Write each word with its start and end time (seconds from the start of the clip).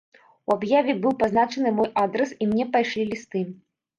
У 0.49 0.53
аб'яве 0.53 0.95
быў 1.03 1.13
пазначаны 1.19 1.73
мой 1.79 1.91
адрас, 2.03 2.33
і 2.45 2.47
мне 2.53 2.65
пайшлі 2.77 3.05
лісты. 3.13 3.45